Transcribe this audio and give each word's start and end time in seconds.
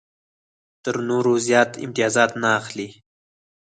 تر 0.83 0.95
نورو 1.09 1.33
زیات 1.47 1.71
امتیازات 1.83 2.31
نه 2.41 2.49
اخلي. 2.59 2.87